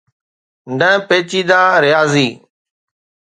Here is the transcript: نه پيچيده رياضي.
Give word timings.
نه 0.77 0.89
پيچيده 1.07 1.61
رياضي. 1.83 2.29